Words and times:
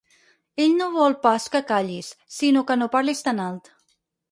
Ell 0.63 0.71
no 0.77 0.87
vol 0.95 1.15
pas 1.25 1.45
que 1.57 1.61
callis, 1.73 2.11
sinó 2.39 2.65
que 2.71 2.81
no 2.83 2.91
parlis 2.99 3.25
tan 3.31 3.45
alt. 3.49 3.73